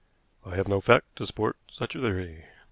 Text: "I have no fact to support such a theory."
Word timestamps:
"I 0.43 0.55
have 0.55 0.67
no 0.67 0.81
fact 0.81 1.15
to 1.17 1.27
support 1.27 1.57
such 1.69 1.93
a 1.93 1.99
theory." 2.01 2.45